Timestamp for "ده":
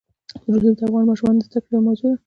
2.11-2.17